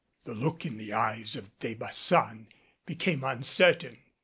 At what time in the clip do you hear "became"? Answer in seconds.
2.87-3.23